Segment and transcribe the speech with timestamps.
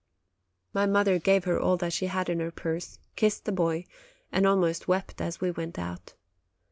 [0.73, 3.85] My mother gave her all that she had in her purse, kissed the boy,
[4.31, 6.15] and almost wept as we went out.